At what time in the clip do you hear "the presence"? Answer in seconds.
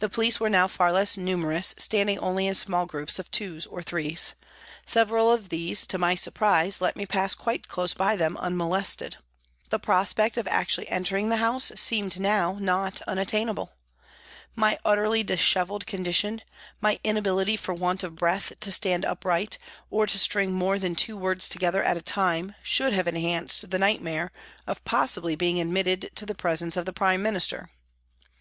26.26-26.76